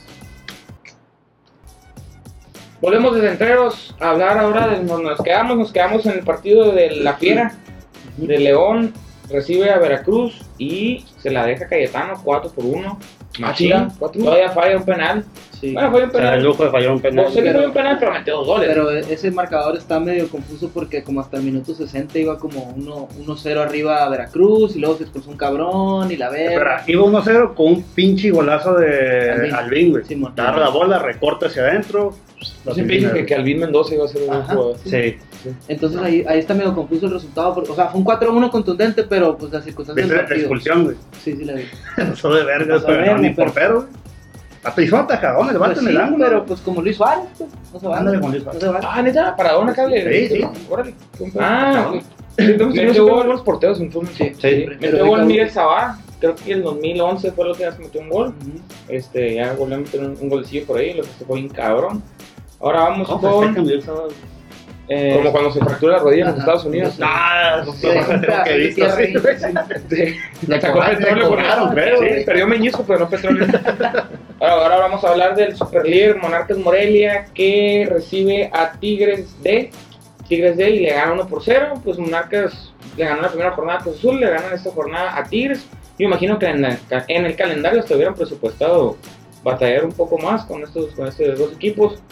Volvemos 2.80 3.14
desde 3.14 3.30
Entreros 3.30 3.94
a 4.00 4.10
hablar 4.10 4.38
ahora 4.38 4.68
de 4.68 4.82
nos, 4.82 5.02
nos 5.02 5.20
quedamos, 5.22 5.56
nos 5.56 5.72
quedamos 5.72 6.04
en 6.06 6.12
el 6.12 6.20
partido 6.20 6.72
de 6.72 6.90
la 6.90 7.14
Fiera, 7.14 7.54
de 8.16 8.38
León, 8.38 8.92
recibe 9.30 9.70
a 9.70 9.78
Veracruz 9.78 10.42
y 10.58 11.04
se 11.18 11.30
la 11.30 11.46
deja 11.46 11.66
Cayetano 11.68 12.20
4 12.22 12.50
por 12.50 12.64
1. 12.64 12.98
Machín, 13.38 13.68
chinga, 13.68 13.88
¿cuatro? 13.98 14.22
todavía 14.22 14.50
falla 14.50 14.76
un 14.76 14.84
penal. 14.84 15.24
Sí. 15.60 15.72
Bueno, 15.72 15.90
fue 15.90 16.04
un 16.04 16.10
Se 16.10 16.16
da 16.18 16.22
el 16.22 16.28
penal. 16.30 16.44
lujo 16.44 16.64
de 16.64 16.70
fallar 16.70 16.90
un 16.92 17.00
penal. 17.00 17.24
No 17.24 17.30
sé 17.30 17.42
que 17.42 17.52
fue 17.52 17.66
un 17.66 17.72
penal, 17.72 17.96
pero 17.98 18.12
metió 18.12 18.36
dos 18.36 18.46
goles. 18.46 18.68
Pero 18.68 18.90
ese 18.90 19.30
marcador 19.30 19.76
está 19.76 19.98
medio 19.98 20.28
confuso 20.28 20.70
porque 20.72 21.02
como 21.02 21.20
hasta 21.20 21.36
el 21.38 21.42
minuto 21.44 21.74
60 21.74 22.18
iba 22.18 22.38
como 22.38 22.74
1 22.76 23.08
1-0 23.26 23.58
arriba 23.58 24.04
a 24.04 24.08
Veracruz 24.08 24.76
y 24.76 24.80
luego 24.80 24.96
se 24.96 25.04
expulsó 25.04 25.30
un 25.30 25.36
cabrón 25.36 26.10
y 26.12 26.16
la 26.16 26.28
verga. 26.30 26.82
iba 26.86 27.02
1-0 27.04 27.54
con 27.54 27.66
un 27.68 27.82
pinche 27.82 28.30
golazo 28.30 28.74
de 28.74 29.30
Albín. 29.30 29.54
Albín, 29.54 29.90
güey. 29.92 30.04
Simón. 30.04 30.32
Agarra 30.36 30.58
la 30.60 30.68
bola, 30.68 30.98
recorta 30.98 31.46
hacia 31.46 31.62
adentro. 31.62 32.14
Yo 32.66 32.74
siempre 32.74 32.96
dije 32.96 33.10
que, 33.12 33.26
que 33.26 33.34
Alvin 33.34 33.58
Mendoza 33.60 33.94
iba 33.94 34.04
a 34.04 34.08
ser 34.08 34.20
un 34.22 34.26
buen 34.28 34.40
Ajá. 34.40 34.52
jugador. 34.54 34.76
Sí. 34.84 35.16
Entonces 35.68 35.98
ahí, 36.00 36.24
ahí 36.28 36.38
está 36.40 36.52
medio 36.54 36.74
confuso 36.74 37.06
el 37.06 37.12
resultado. 37.12 37.54
porque- 37.54 37.70
o 37.72 37.74
sea, 37.74 37.86
fue 37.86 37.98
un 38.00 38.04
4-1 38.04 38.50
contundente, 38.50 39.04
pero 39.04 39.36
pues 39.38 39.52
las 39.52 39.64
circunstancias 39.64 40.06
Viste 40.08 40.28
la 40.34 40.36
expulsión, 40.40 40.84
güey. 40.84 40.96
Sí, 41.22 41.34
sí 41.36 41.44
la 41.44 41.54
vi. 41.54 41.62
Eso 42.12 42.34
de 42.34 42.44
verga, 42.44 42.82
pero 42.86 43.18
ni 43.18 43.30
pero- 43.30 43.46
portero, 43.46 43.74
güey. 43.82 44.05
Hasta 44.66 44.82
hizo 44.82 44.96
atajadón, 44.96 45.48
el 45.50 45.58
vato 45.58 45.74
Pues 45.74 45.84
sí, 45.84 45.90
el 45.90 46.00
ángulo. 46.00 46.24
pero 46.24 46.44
pues 46.44 46.60
como 46.60 46.82
Luis 46.82 46.96
Suárez, 46.96 47.24
pues, 47.38 47.50
no 47.72 47.80
se 47.80 47.86
vale. 47.86 47.98
Ándale 48.00 48.20
con 48.20 48.30
Luis 48.32 48.44
No 48.44 48.52
Suárez. 48.52 48.80
se. 48.82 48.86
Ah, 48.88 49.02
neta, 49.02 49.36
Paradona 49.36 49.72
acá 49.72 49.86
le. 49.86 50.28
Sí, 50.28 50.36
sí. 50.36 50.46
Órale. 50.68 50.94
Ah, 51.38 51.92
Sí, 52.38 52.44
Tenemos 52.44 52.74
Metió 52.74 53.04
gol. 53.06 53.14
buenos 53.14 53.40
porteros 53.40 53.80
en 53.80 53.90
fútbol. 53.90 54.08
Sí, 54.14 54.32
Sí. 54.38 54.66
Metió 54.78 55.06
gol 55.06 55.24
Miguel 55.24 55.48
Sabá, 55.50 55.98
creo 56.20 56.34
que 56.34 56.52
en 56.52 56.62
2011 56.62 57.32
fue 57.32 57.48
vez 57.48 57.56
que 57.56 57.82
metió 57.82 58.00
un 58.02 58.10
gol. 58.10 58.34
Este, 58.88 59.36
ya 59.36 59.54
volvió 59.54 59.76
a 59.76 59.78
meter 59.78 60.00
un, 60.02 60.28
golcillo 60.28 60.66
por 60.66 60.78
ahí, 60.78 60.92
lo 60.92 61.02
que 61.02 61.08
se 61.18 61.24
fue 61.24 61.36
bien 61.36 61.48
cabrón. 61.48 62.02
Ahora 62.60 62.80
vamos 62.80 63.08
¿Cómo 63.08 63.20
con. 63.20 63.54
Eh, 64.88 65.14
Como 65.16 65.32
cuando 65.32 65.50
se 65.52 65.58
fractura 65.60 65.96
la 65.96 65.98
rodilla 66.02 66.22
en 66.24 66.30
los. 66.30 66.38
Estados 66.38 66.64
Unidos. 66.64 66.98
Ah, 67.02 67.62
no 67.64 67.72
que 68.44 68.54
he 68.54 68.58
visto. 68.58 68.86
Le 70.46 70.60
Sacó 70.60 70.80
petróleo 70.80 71.28
cobraron, 71.28 71.64
eso. 71.66 71.74
creo, 71.74 71.98
Sí, 72.18 72.24
perdió 72.24 72.46
meñisco, 72.46 72.84
pero 72.86 73.00
no 73.00 73.08
petróleo. 73.08 73.46
ahora, 74.40 74.62
ahora 74.64 74.76
vamos 74.78 75.04
a 75.04 75.08
hablar 75.10 75.34
del 75.36 75.56
superlíder 75.56 76.16
Monarcas 76.18 76.58
Morelia 76.58 77.26
que 77.34 77.88
recibe 77.90 78.50
a 78.52 78.72
Tigres 78.72 79.36
D. 79.42 79.70
Tigres 80.28 80.56
D 80.56 80.70
y 80.70 80.80
le 80.80 80.90
gana 80.92 81.12
1 81.12 81.26
por 81.28 81.42
0. 81.42 81.80
Pues 81.84 81.98
Monarcas 81.98 82.72
le 82.96 83.04
ganó 83.04 83.22
la 83.22 83.28
primera 83.28 83.52
jornada 83.52 83.78
a 83.78 83.82
Cruz 83.82 83.96
Azul, 83.98 84.20
le 84.20 84.28
ganan 84.30 84.52
esta 84.52 84.70
jornada 84.70 85.16
a 85.16 85.24
Tigres. 85.24 85.66
Yo 85.98 86.06
imagino 86.06 86.38
que 86.38 86.46
en, 86.46 86.62
la- 86.62 86.78
en 87.08 87.24
el 87.26 87.36
calendario 87.36 87.82
se 87.82 87.94
hubieran 87.94 88.14
presupuestado 88.14 88.96
batallar 89.42 89.84
un 89.84 89.92
poco 89.92 90.18
más 90.18 90.44
con 90.44 90.62
estos, 90.62 90.94
con 90.94 91.06
estos 91.06 91.38
dos 91.38 91.52
equipos. 91.52 92.02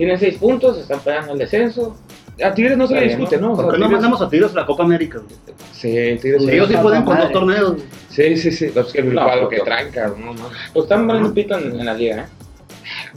Tienen 0.00 0.18
6 0.18 0.38
puntos, 0.38 0.78
están 0.78 1.00
pegando 1.00 1.32
el 1.34 1.38
descenso. 1.38 1.94
A 2.42 2.54
Tigres 2.54 2.78
no 2.78 2.86
se 2.86 2.94
le 2.94 3.02
discute, 3.08 3.36
¿no? 3.36 3.52
O 3.52 3.56
sea, 3.56 3.64
¿Por 3.66 3.74
qué 3.74 3.80
no 3.80 3.84
Tigres- 3.86 3.92
mandamos 3.92 4.22
a 4.22 4.30
Tigres 4.30 4.52
a 4.52 4.54
la 4.60 4.64
Copa 4.66 4.82
América, 4.84 5.18
güey? 5.18 5.34
Sí, 5.72 6.18
Tigres. 6.22 6.48
Ellos 6.48 6.68
sí 6.68 6.76
pueden 6.80 7.02
con 7.04 7.18
dos 7.18 7.30
torneos. 7.32 7.72
güey. 7.74 7.82
Sí, 8.08 8.36
sí, 8.38 8.50
sí. 8.50 8.72
Es 8.74 8.86
que 8.86 9.00
el 9.00 9.14
No, 9.14 9.24
cuadro 9.24 9.42
porque- 9.42 9.56
que 9.56 9.62
traen, 9.62 9.90
cabrón. 9.92 10.24
No, 10.24 10.32
no. 10.32 10.48
Pues 10.72 10.84
están 10.84 11.06
valiendo 11.06 11.34
pito 11.34 11.58
en, 11.58 11.78
en 11.78 11.84
la 11.84 11.92
liga, 11.92 12.16
¿eh? 12.22 12.26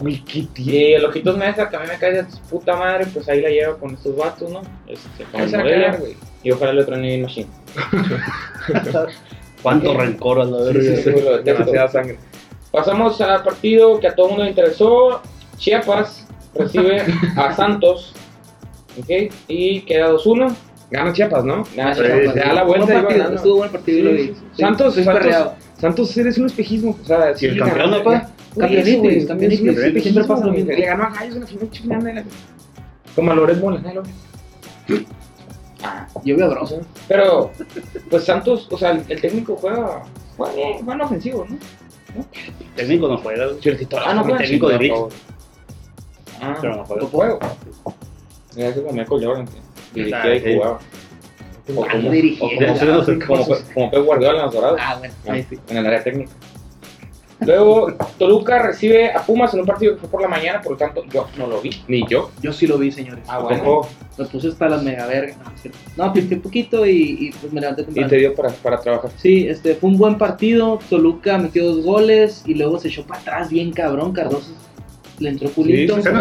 Uy, 0.01 0.21
qué 0.27 0.45
tío. 0.53 0.73
Y 0.73 0.93
el 0.95 1.05
Ojitos 1.05 1.37
Mesa, 1.37 1.69
que 1.69 1.75
a 1.77 1.79
mí 1.79 1.85
me 1.87 1.97
cae 1.97 2.11
de 2.15 2.25
puta 2.49 2.75
madre, 2.75 3.05
pues 3.13 3.29
ahí 3.29 3.39
la 3.41 3.47
lleva 3.49 3.77
con 3.77 3.93
estos 3.93 4.17
vatos, 4.17 4.51
¿no? 4.51 4.61
Este, 4.87 5.23
con 5.31 5.39
el 5.41 5.51
Morelia, 5.51 5.95
güey. 5.95 6.17
y 6.43 6.51
ojalá 6.51 6.73
le 6.73 6.83
truene 6.83 7.07
bien 7.07 7.21
Machine. 7.21 7.47
Cuánto 9.63 9.93
rencor 9.97 10.41
a 10.41 10.45
la 10.45 10.57
Sí, 10.73 10.77
verga. 10.79 11.01
sí. 11.01 11.43
Demasiada 11.45 11.87
sangre. 11.87 12.17
Pasamos 12.71 13.21
al 13.21 13.41
partido 13.43 13.99
que 14.01 14.07
a 14.07 14.15
todo 14.15 14.25
el 14.25 14.29
mundo 14.31 14.43
le 14.43 14.49
interesó. 14.49 15.21
Chiapas 15.57 16.27
recibe 16.55 17.01
a 17.35 17.53
Santos, 17.53 18.13
¿ok? 18.99 19.31
Y 19.47 19.81
queda 19.81 20.11
2-1. 20.11 20.53
Gana 20.91 21.11
Chiapas, 21.13 21.43
¿no? 21.43 21.63
Gana 21.75 21.95
Sí, 21.95 22.01
Chiapas. 22.03 22.33
Se 22.33 22.39
da 22.39 22.53
la 22.53 22.63
vuelta 22.63 22.85
Buen 22.85 22.97
y 22.97 23.01
va 23.01 23.07
partido, 23.07 23.35
estuvo 23.35 23.55
buen 23.57 23.71
partido 23.71 23.97
y 23.99 24.01
lo 24.03 24.11
vi. 24.11 24.17
Sí, 24.27 24.33
sí. 24.55 24.61
Santos, 24.61 24.97
estoy 24.97 25.03
Santos. 25.21 25.51
Santos 25.79 26.17
eres 26.17 26.37
un 26.37 26.45
espejismo. 26.45 26.97
O 27.01 27.05
sea, 27.05 27.33
¿Y 27.39 27.45
el 27.45 27.59
campeón 27.59 27.91
no 27.91 28.03
fue? 28.03 28.21
Campeonitis, 28.57 29.25
campeonitis, 29.25 30.03
siempre 30.03 30.23
pasa 30.25 30.45
lo 30.45 30.51
mismo. 30.53 30.71
Le 30.71 30.85
ganó 30.85 31.03
a 31.05 31.09
Gallos 31.09 31.35
en 31.35 31.41
la 31.41 31.47
final 31.47 31.69
chingada. 31.71 32.03
de 32.03 32.13
la- 32.13 32.23
Como 33.15 33.31
a 33.31 33.35
Loret 33.35 33.59
Mola. 33.59 33.79
¿no? 33.93 34.03
Ah, 35.83 36.07
Yo 36.23 36.37
veo 36.37 36.45
a 36.45 36.49
Bronson. 36.49 36.79
pero, 37.07 37.51
pues 38.09 38.23
Santos, 38.23 38.67
o 38.71 38.77
sea, 38.77 38.91
el, 38.91 39.03
el 39.09 39.19
técnico 39.19 39.55
juega, 39.57 40.03
juega 40.37 40.53
bien, 40.55 40.85
juega 40.85 41.05
ofensivo, 41.05 41.45
¿no? 41.49 41.57
Técnico 42.75 43.07
no 43.09 43.17
juega. 43.17 43.47
Ah, 44.05 44.13
no 44.13 44.23
juega 44.23 44.37
técnico 44.37 44.69
de 44.69 44.87
favor. 44.89 45.09
Ah, 46.41 46.57
Pero 46.61 46.75
no 46.77 46.85
fue. 46.85 46.99
Topo. 46.99 47.17
juego. 47.17 47.39
Mira, 48.55 48.69
ese 48.69 48.83
con 48.83 48.95
Michael 48.95 49.25
Jordan, 49.25 49.45
que 49.47 49.99
dirigía 50.03 50.21
Ah, 50.23 50.35
y 50.35 50.55
jugaba. 50.55 50.79
O 51.75 51.83
Ah, 51.85 51.87
como, 51.93 52.09
como, 52.39 53.45
como, 53.45 53.57
como, 53.73 53.91
Pep 53.91 54.05
Guardiola 54.05 54.39
en 54.39 54.45
los 54.45 54.53
dorados. 54.53 54.79
Ah, 54.83 54.95
bueno, 54.99 55.13
ahí 55.29 55.45
sí. 55.49 55.57
en 55.69 55.77
el 55.77 55.85
área 55.87 56.03
técnica. 56.03 56.31
Luego, 57.39 57.91
Toluca 58.17 58.59
recibe 58.61 59.11
a 59.11 59.21
Pumas 59.21 59.53
en 59.53 59.61
un 59.61 59.65
partido 59.65 59.95
que 59.95 59.99
fue 60.01 60.09
por 60.09 60.21
la 60.21 60.29
mañana, 60.29 60.61
por 60.61 60.73
lo 60.73 60.77
tanto, 60.77 61.03
yo 61.11 61.27
no 61.37 61.47
lo 61.47 61.59
vi, 61.61 61.71
ni 61.89 62.07
yo. 62.07 62.31
Yo 62.41 62.53
sí 62.53 62.67
lo 62.67 62.77
vi, 62.77 62.89
señores. 62.91 63.25
Ah, 63.27 63.45
Tampoco- 63.49 63.89
Me 64.17 64.25
puse 64.25 64.47
hasta 64.49 64.69
las 64.69 64.83
mega 64.83 65.05
vergas. 65.07 65.35
No, 65.97 66.13
pisteé 66.13 66.37
un 66.37 66.43
poquito 66.43 66.85
y, 66.85 66.91
y, 67.19 67.31
pues 67.31 67.51
me 67.51 67.59
levanté 67.59 67.81
Y 67.81 67.85
temprano. 67.85 68.09
te 68.09 68.15
dio 68.17 68.33
para, 68.35 68.49
para 68.49 68.79
trabajar. 68.79 69.11
Sí, 69.17 69.47
este, 69.47 69.75
fue 69.75 69.89
un 69.89 69.97
buen 69.97 70.17
partido. 70.17 70.79
Toluca 70.89 71.37
metió 71.37 71.65
dos 71.65 71.83
goles 71.83 72.43
y 72.45 72.53
luego 72.53 72.79
se 72.79 72.89
echó 72.89 73.05
para 73.05 73.19
atrás 73.21 73.49
bien 73.49 73.71
cabrón. 73.73 74.13
Cardoso 74.13 74.53
le 75.23 75.29
entró 75.29 75.49
culito. 75.49 75.95
Sí, 75.95 75.99
ese 76.01 76.11
no 76.11 76.19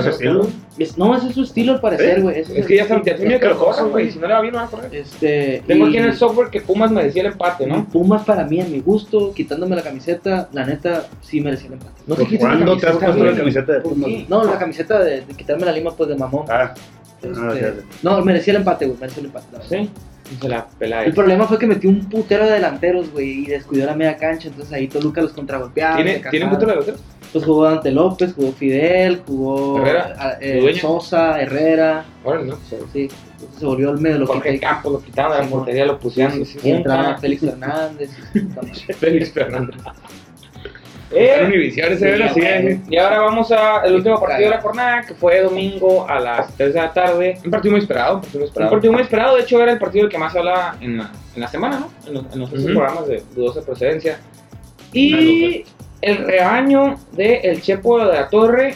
es 0.79 0.97
no, 0.99 1.17
ese 1.17 1.29
es 1.29 1.35
su 1.35 1.43
estilo 1.43 1.73
al 1.75 1.81
parecer, 1.81 2.23
güey. 2.23 2.41
Es 2.41 2.67
que 2.67 2.77
ya 2.77 2.87
se 2.87 2.99
tiene 3.01 3.39
que 3.39 3.49
lo 3.49 3.59
corran, 3.59 3.91
güey. 3.91 4.11
Si 4.11 4.19
no 4.19 4.27
le 4.27 4.35
va 4.35 4.41
bien, 4.41 4.55
no 4.55 4.61
va 4.61 4.67
a 4.67 4.71
correr. 4.71 4.95
Este, 4.95 5.63
Tengo 5.67 5.87
y- 5.87 5.89
aquí 5.91 5.99
en 5.99 6.05
el 6.05 6.15
software 6.15 6.49
que 6.51 6.61
Pumas 6.61 6.91
merecía 6.91 7.23
el 7.23 7.33
empate, 7.33 7.67
¿no? 7.67 7.85
Pumas 7.89 8.25
para 8.25 8.45
mí, 8.45 8.61
a 8.61 8.65
mi 8.65 8.81
gusto, 8.81 9.33
quitándome 9.35 9.77
la 9.77 9.83
camiseta, 9.83 10.49
la 10.53 10.65
neta, 10.65 11.07
sí 11.21 11.41
merecía 11.41 11.67
el 11.69 11.75
empate. 11.75 12.01
No 12.07 12.15
te 12.15 12.25
quites 12.25 12.43
la 12.43 12.49
¿Cuándo 12.49 12.77
te 12.79 12.87
has 12.87 12.97
camiseta, 12.97 13.07
puesto 13.13 13.25
la 13.33 13.37
camiseta 13.39 13.73
de 13.73 13.81
Pumas? 13.81 14.11
No, 14.29 14.45
la 14.45 14.59
camiseta 14.59 14.99
de, 15.01 15.21
de 15.23 15.35
quitarme 15.35 15.67
la 15.67 15.73
lima, 15.73 15.91
pues 15.95 16.09
de 16.09 16.17
mamón. 16.17 16.47
Ah, 16.49 16.73
Este, 17.23 17.29
ah, 17.41 17.55
ya. 17.61 17.75
no, 18.03 18.25
merecía 18.25 18.53
el 18.53 18.57
empate, 18.59 18.87
güey, 18.87 18.99
merecía 18.99 19.21
el 19.21 19.27
empate. 19.27 19.47
Sí. 19.69 19.91
Y 20.33 20.37
se 20.37 20.49
la 20.49 20.67
pela 20.67 21.05
El 21.05 21.13
problema 21.13 21.47
fue 21.47 21.59
que 21.59 21.67
metió 21.67 21.91
un 21.91 22.09
putero 22.09 22.47
de 22.47 22.53
delanteros, 22.53 23.13
güey, 23.13 23.45
y 23.45 23.47
descuidó 23.47 23.87
la 23.87 23.95
media 23.95 24.17
cancha, 24.17 24.49
entonces 24.49 24.73
ahí 24.73 24.89
Toluca 24.89 25.21
los 25.21 25.33
contragolpeaba. 25.33 25.97
¿Tiene, 25.97 26.23
¿tiene 26.31 26.47
punto 26.47 26.67
de 26.67 26.73
delantero? 26.73 26.99
Pues 27.33 27.45
jugó 27.45 27.65
Dante 27.65 27.91
López, 27.91 28.35
jugó 28.35 28.53
Fidel, 28.53 29.23
jugó 29.27 29.79
Herrera, 29.79 30.39
eh. 30.41 30.79
Sosa, 30.79 31.41
Herrera, 31.41 32.05
Ahora 32.25 32.43
no. 32.43 32.57
sí, 32.93 33.09
entonces 33.41 33.59
se 33.59 33.67
volvió 33.67 33.91
el 33.91 33.99
medio 34.01 34.19
lo 34.19 34.27
Jorge 34.27 34.59
Campos 34.61 34.93
lo 34.93 35.03
quitaron 35.03 35.33
de 35.33 35.43
la 35.45 35.49
portería, 35.49 35.87
lo 35.87 35.99
pusieron. 35.99 36.43
y 36.63 36.71
entraba 36.71 37.17
Félix 37.19 37.43
madre. 37.57 38.09
Félix 38.99 39.33
Fernández. 39.33 39.77
Eh, 41.15 41.49
eh. 42.35 42.81
y 42.89 42.97
ahora 42.97 43.21
vamos 43.21 43.51
al 43.53 43.95
último 43.95 44.19
partido 44.21 44.51
de 44.51 44.57
la 44.57 44.61
jornada, 44.63 45.03
que 45.07 45.15
fue 45.15 45.41
domingo 45.43 46.09
a 46.09 46.19
las 46.21 46.57
3 46.57 46.73
de 46.75 46.81
la 46.81 46.93
tarde. 46.93 47.39
Un 47.45 47.51
partido 47.51 47.73
muy 47.73 47.81
esperado. 47.81 48.17
Un 48.17 48.21
partido 48.23 48.39
muy 48.41 48.43
Un 48.43 48.49
esperado. 48.49 48.71
partido 48.71 48.93
muy 48.93 49.03
esperado, 49.03 49.37
de 49.37 49.43
hecho 49.43 49.63
era 49.63 49.73
el 49.73 49.79
partido 49.79 50.09
que 50.09 50.19
más 50.19 50.33
se 50.33 50.39
habla 50.39 50.77
en 50.81 50.99
la, 50.99 51.11
en 51.35 51.41
la 51.41 51.49
semana, 51.49 51.81
¿no? 51.81 51.91
En 52.33 52.41
los, 52.41 52.53
en 52.53 52.65
programas 52.67 53.07
de 53.09 53.23
dudosa 53.35 53.63
procedencia. 53.63 54.19
Y 54.93 55.65
el 56.01 56.19
rebaño 56.19 56.97
de 57.13 57.37
El 57.41 57.61
Chepo 57.63 57.99
de 57.99 58.13
la 58.13 58.29
Torre 58.29 58.75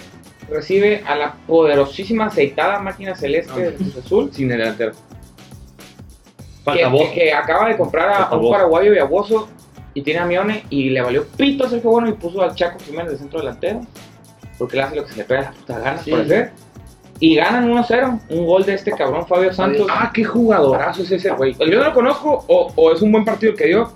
recibe 0.49 1.03
a 1.07 1.17
la 1.17 1.35
poderosísima 1.47 2.27
aceitada 2.27 2.79
máquina 2.79 3.15
celeste 3.17 3.61
de 3.61 3.75
Cruz 3.75 3.97
Azul, 3.97 4.31
Sin 4.33 4.51
el 4.53 4.59
delantero. 4.59 4.93
que, 6.73 6.79
que- 6.79 7.13
que 7.15 7.33
acaba 7.33 7.69
de 7.69 7.77
comprar 7.77 8.09
a, 8.31 8.35
un 8.37 8.51
paraguayo 8.51 8.93
viaboso 8.93 9.49
y 9.97 10.03
tiene 10.03 10.21
a 10.21 10.27
Mione 10.27 10.65
y 10.69 10.91
le 10.91 11.01
valió 11.01 11.25
pito 11.37 11.65
a 11.65 11.71
Sergio 11.71 11.91
Bueno 11.91 12.09
y 12.09 12.13
puso 12.13 12.43
al 12.43 12.55
Chaco 12.55 12.79
Jiménez 12.85 13.13
de 13.13 13.19
centro 13.19 13.39
delantero, 13.41 13.81
porque 14.59 14.77
le 14.77 14.83
hace 14.83 14.97
lo 14.97 15.05
que 15.07 15.13
se 15.13 15.17
le 15.17 15.25
pega 15.25 15.41
la 15.43 15.51
puta 15.53 15.79
gana 15.79 15.99
Sí. 15.99 16.11
por 16.11 16.21
hacer. 16.21 16.51
Y 17.19 17.35
ganan 17.35 17.71
1-0, 17.71 18.21
un 18.29 18.45
gol 18.47 18.65
de 18.67 18.75
este 18.75 18.93
cabrón 18.93 19.27
Fabio 19.27 19.51
Santos. 19.53 19.87
Ah, 19.91 20.11
qué 20.13 20.23
jugadorazo 20.23 21.03
es 21.03 21.13
ese, 21.13 21.31
güey. 21.31 21.55
Yo 21.59 21.79
no 21.79 21.85
lo 21.85 21.95
conozco 21.95 22.45
o, 22.47 22.71
o 22.77 22.93
es 22.93 23.01
un 23.01 23.11
buen 23.11 23.25
partido 23.25 23.53
el 23.53 23.59
que 23.59 23.67
dio. 23.69 23.91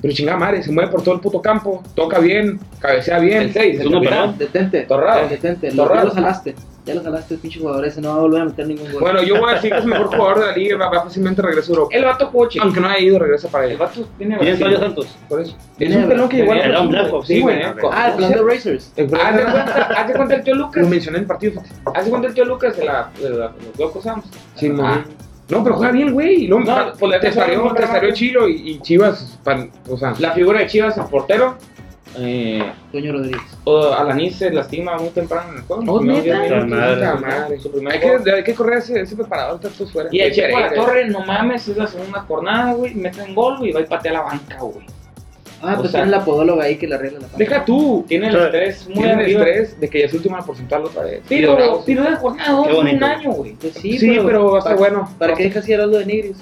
Pero 0.00 0.14
chingada 0.14 0.38
madre, 0.38 0.62
se 0.62 0.70
mueve 0.70 0.90
por 0.92 1.02
todo 1.02 1.14
el 1.16 1.20
puto 1.20 1.42
campo, 1.42 1.82
toca 1.96 2.18
bien, 2.20 2.60
cabecea 2.78 3.18
bien. 3.18 3.42
El 3.42 3.52
6, 3.52 3.80
Es 3.80 3.86
uno 3.86 3.98
capitán. 4.00 4.38
Detente, 4.38 4.82
Torrado. 4.82 5.28
detente, 5.28 5.70
Torrado. 5.72 6.08
lo 6.08 6.14
jalaste, 6.14 6.54
ya 6.84 6.94
lo 6.94 7.02
jalaste, 7.02 7.36
pinche 7.38 7.58
jugador 7.60 7.84
ese, 7.86 8.00
no 8.00 8.10
va 8.10 8.16
a 8.16 8.18
volver 8.20 8.42
a 8.42 8.44
meter 8.44 8.66
ningún 8.66 8.92
gol. 8.92 9.00
Bueno, 9.00 9.22
yo 9.22 9.40
voy 9.40 9.50
a 9.50 9.54
decir 9.54 9.70
que 9.72 9.78
es 9.78 9.84
el 9.84 9.90
mejor 9.90 10.06
jugador 10.08 10.40
de 10.40 10.46
la 10.46 10.52
liga, 10.56 10.76
va, 10.76 10.90
va 10.90 11.02
fácilmente 11.04 11.40
regresa 11.40 11.68
a 11.72 11.74
Europa. 11.74 11.96
El 11.96 12.04
vato 12.04 12.26
jugó 12.26 12.48
chico. 12.48 12.64
Aunque 12.64 12.80
no 12.80 12.88
haya 12.88 12.98
ido, 13.00 13.18
regresa 13.18 13.48
para 13.48 13.64
El 13.64 13.72
él. 13.72 13.76
vato 13.78 14.06
tiene 14.18 14.36
¿Quién 14.38 14.52
es 14.52 14.58
Brasil. 14.58 14.76
Fabio 14.76 14.78
Santos? 14.88 15.16
Por 15.28 15.40
eso. 15.40 15.56
Es 15.56 15.76
Tiene- 15.78 15.96
un 15.96 16.08
pelón 16.08 16.28
que 16.28 16.42
a 16.42 16.54
Era 16.56 16.80
un 16.80 16.88
blanco, 16.90 17.24
Sí, 17.24 17.40
güey. 17.40 17.62
ah, 17.62 18.08
el 18.10 18.14
plan 18.16 18.30
de 18.32 18.42
Racers. 18.42 18.92
El 18.96 19.14
Haz 19.14 19.36
de 19.36 19.42
cuenta, 19.42 19.88
haz 19.96 20.08
de 20.08 20.14
cuenta 20.14 20.34
el 20.34 20.42
tío 20.44 20.54
Lo 20.54 20.66
Lucas. 20.66 20.88
mencioné 20.88 21.16
en 21.18 21.22
el 21.22 21.26
partido. 21.28 21.62
Haz 21.94 22.04
de 22.04 22.10
cuenta 22.10 22.28
el 22.28 22.34
tío 22.34 22.44
Lucas 22.44 22.76
de, 22.76 22.84
la, 22.84 23.10
de, 23.20 23.30
la- 23.30 23.48
de 23.48 23.66
los 23.66 23.78
locos 23.78 24.02
Sams. 24.04 24.26
Sí, 24.56 24.68
no. 24.68 24.86
Ah. 24.86 25.04
No, 25.48 25.62
pero 25.62 25.76
juega 25.76 25.92
bien, 25.92 26.12
güey. 26.12 26.44
Y 26.44 26.46
luego, 26.48 26.64
No, 26.64 26.74
pa- 26.74 26.92
pues 26.98 27.20
te 27.20 27.30
salió, 27.32 27.70
te 27.74 27.86
salió. 27.86 28.12
Chilo 28.14 28.48
y, 28.48 28.70
y 28.70 28.78
Chivas, 28.80 29.38
pan- 29.44 29.70
o 29.90 29.96
sea, 29.96 30.14
La 30.18 30.32
figura 30.32 30.60
de 30.60 30.66
Chivas, 30.66 30.96
el 30.96 31.04
portero. 31.04 31.56
Eh, 32.16 32.62
Toño 32.92 33.12
Rodríguez. 33.12 33.42
o 33.64 33.92
Alanis 33.92 34.36
se 34.36 34.50
lastima 34.50 34.96
muy 34.98 35.08
temprano 35.10 35.50
en 35.52 35.56
el 35.58 35.62
juego. 35.64 35.82
Oh, 35.88 36.00
No, 36.00 36.12
neta. 36.12 36.22
diez 36.22 36.50
minutos, 36.64 36.68
Madre. 36.68 37.58
hay 37.90 38.08
gol. 38.08 38.22
que, 38.24 38.30
hay 38.32 38.44
que 38.44 38.54
correr 38.54 38.78
ese, 38.78 39.00
ese 39.00 39.16
preparador, 39.16 39.56
está 39.56 39.68
todo 39.76 39.88
fuera. 39.88 40.08
Y 40.12 40.20
el 40.20 40.32
Chepo 40.32 40.56
a 40.56 40.60
la 40.60 40.72
torre, 40.74 41.08
no 41.08 41.20
mames, 41.26 41.66
es 41.68 41.76
la 41.76 41.86
segunda 41.88 42.20
jornada, 42.20 42.72
güey. 42.74 42.94
Meten 42.94 43.34
gol, 43.34 43.58
güey, 43.58 43.70
y 43.70 43.72
va 43.72 43.80
y 43.80 43.86
patea 43.86 44.12
la 44.12 44.20
banca, 44.22 44.58
güey. 44.60 44.86
Ah, 45.62 45.74
O 45.74 45.78
pues 45.78 45.92
sea- 45.92 46.02
tiene 46.02 46.16
la 46.16 46.24
podóloga 46.24 46.64
ahí 46.64 46.76
que 46.76 46.86
le 46.86 46.94
arregla 46.94 47.20
la 47.20 47.26
panza. 47.26 47.38
Deja 47.38 47.64
tú, 47.64 48.04
Tiene 48.06 48.28
el 48.28 48.36
estrés 48.36 48.84
muy 48.86 48.94
tiene 48.96 49.12
el 49.24 49.30
estrés 49.30 49.80
de 49.80 49.88
que 49.88 50.00
ya 50.00 50.04
es 50.06 50.12
última 50.14 50.38
la 50.38 50.44
porcentual 50.44 50.84
otra 50.84 51.02
vez. 51.04 51.20
Y 51.24 51.28
Pero, 51.40 51.56
pero 51.56 51.82
de 52.10 52.16
jornada 52.16 52.50
dos, 52.52 52.68
un 52.78 53.02
año, 53.04 53.30
güey. 53.32 53.52
Pues 53.54 53.72
Sí, 53.74 53.98
sí, 53.98 54.18
pero, 54.24 54.50
va 54.50 54.56
a 54.56 54.58
estar 54.58 54.76
¿para- 54.76 54.90
bueno. 54.90 55.10
¿Para 55.18 55.34
qué 55.34 55.44
dejas 55.44 55.66
ir 55.68 55.80
algo 55.80 55.96
de 55.98 56.04
Nigris? 56.06 56.36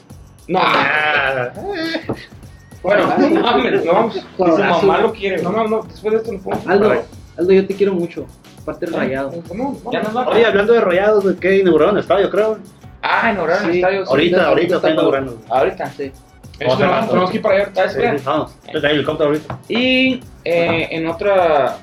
No, 0.49 0.59
Ah, 0.61 1.51
Bueno, 2.83 3.09
Ah, 3.09 3.17
no 3.19 3.41
mames, 3.41 3.85
no 3.85 3.93
vamos. 3.93 4.17
Y 4.17 4.21
su 4.21 4.45
mamá 4.87 4.99
lo 4.99 5.13
quiere, 5.13 5.43
no, 5.43 5.51
no, 5.53 5.69
no, 5.69 5.83
después 5.83 6.13
de 6.15 6.19
esto 6.19 6.33
no 6.33 6.39
podemos. 6.41 6.67
Aldo. 6.67 6.93
Aldo, 7.39 7.53
yo 7.53 7.67
te 7.67 7.75
quiero 7.75 7.95
mucho. 7.95 8.27
Aparte 8.63 8.87
el 8.87 8.93
rayado. 8.93 9.33
¿Cómo? 9.49 9.81
Ya 9.93 10.03
nos 10.03 10.13
vamos. 10.13 10.35
Oye, 10.35 10.45
hablando 10.47 10.73
de 10.73 10.81
rayados, 10.81 11.25
¿qué 11.41 11.59
inauguraron 11.59 11.97
el 11.97 12.03
estadio, 12.03 12.31
creo? 12.31 12.59
Ah, 13.03 13.31
inauguraron 13.33 13.71
el 13.71 13.77
estadio. 13.77 14.05
sí. 14.05 14.11
Ahorita, 14.11 14.47
ahorita 14.47 14.77
está 14.77 14.91
inaugurando. 14.91 15.39
Ahorita. 15.49 15.87
Sí. 15.91 16.13
Tenemos 16.59 17.31
que 17.31 17.37
ir 17.37 17.43
para 17.43 17.55
allá. 17.57 18.17
Vamos. 18.25 18.57
Está 18.73 18.89
ahí 18.89 18.97
el 18.97 19.07
ahorita. 19.09 19.59
Y 19.69 20.21
eh, 20.45 20.89
en 20.91 21.07
otra. 21.07 21.79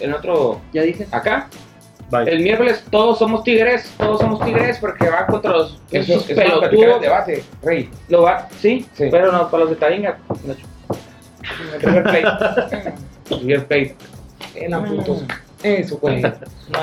En 0.00 0.12
otro. 0.12 0.60
Ya 0.72 0.82
dije. 0.82 1.06
Acá. 1.10 1.48
Bye. 2.22 2.30
El 2.32 2.42
miércoles 2.42 2.84
todos 2.90 3.18
somos 3.18 3.42
tigres. 3.44 3.92
Todos 3.98 4.20
somos 4.20 4.44
tigres 4.44 4.78
porque 4.78 5.08
van 5.08 5.26
contra 5.26 5.52
los 5.52 5.80
Eso, 5.90 6.12
esos 6.14 6.30
eso 6.30 6.40
pelotudos. 6.40 7.00
debate, 7.00 7.44
Rey. 7.62 7.90
Lo 8.08 8.22
va, 8.22 8.48
sí, 8.58 8.86
Sí. 8.94 9.08
pero 9.10 9.32
no, 9.32 9.50
para 9.50 9.62
los 9.64 9.70
de 9.70 9.76
Taringa. 9.76 10.18
no. 10.44 10.54
River 11.80 12.02
Plate. 12.02 12.94
River 13.30 13.66
Plate. 13.66 13.96
En 14.54 14.70
la 14.70 14.84
putos. 14.84 15.24
Eso, 15.62 15.98
güey. 15.98 16.22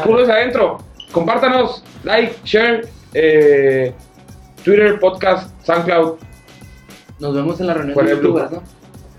Culos 0.04 0.30
adentro. 0.30 0.80
Compártanos, 1.12 1.84
like, 2.04 2.36
share, 2.44 2.88
eh, 3.14 3.94
Twitter, 4.64 5.00
podcast, 5.00 5.52
SoundCloud. 5.66 6.16
Nos 7.20 7.36
vemos 7.36 7.60
en 7.60 7.68
la 7.68 7.74
reunión 7.76 8.06
de 8.06 8.12
youtubers, 8.12 8.52
¿no? 8.52 8.64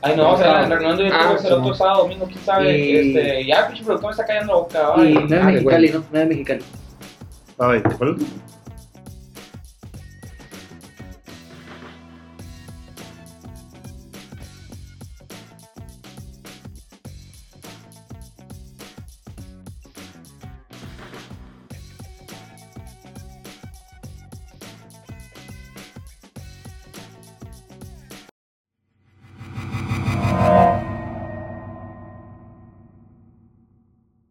Ay, 0.02 0.16
no, 0.16 0.32
o 0.32 0.36
sea, 0.36 0.62
la 0.62 0.66
reunión 0.76 0.96
de 0.96 1.10
Ah, 1.12 1.32
es 1.36 1.42
sí, 1.42 1.46
otro 1.46 1.60
no. 1.60 1.74
sábado, 1.74 2.02
domingo, 2.02 2.26
quién 2.26 2.44
sabe. 2.44 2.76
Y- 2.78 2.96
Este, 3.16 3.46
ya, 3.46 3.68
pinche 3.68 3.84
productor 3.84 4.08
me 4.08 4.12
está 4.12 4.26
cayendo 4.26 4.52
la 4.52 4.58
boca. 4.58 4.94
Y 4.98 5.00
ay. 5.06 5.14
Nueva 5.14 5.28
dale, 5.28 5.52
Mexicali, 5.52 5.88
güey. 5.88 5.92
¿no? 6.00 6.04
Nueva 6.12 6.26
Mexicali. 6.28 6.64
Bye. 7.58 7.82
¿Cuál? 7.98 8.16